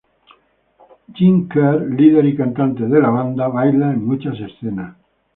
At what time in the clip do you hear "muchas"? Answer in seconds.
4.03-4.33